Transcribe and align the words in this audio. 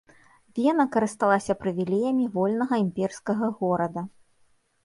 Вена 0.59 0.85
карысталася 0.95 1.57
прывілеямі 1.61 2.25
вольнага 2.39 2.75
імперскага 2.85 3.45
горада. 3.61 4.01